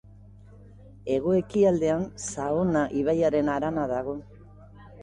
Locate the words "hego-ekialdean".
1.15-2.07